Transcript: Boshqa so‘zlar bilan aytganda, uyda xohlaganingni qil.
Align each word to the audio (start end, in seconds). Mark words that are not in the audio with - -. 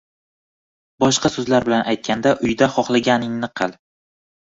Boshqa 1.03 1.29
so‘zlar 1.35 1.67
bilan 1.67 1.83
aytganda, 1.91 2.31
uyda 2.47 2.71
xohlaganingni 2.79 3.51
qil. 3.63 3.77